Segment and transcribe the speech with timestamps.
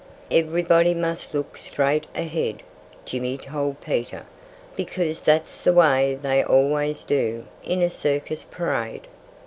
[0.31, 2.63] "Everybody must look straight ahead,"
[3.05, 4.25] Jimmy told Peter,
[4.75, 9.07] "because that's the way they always do in a circus parade."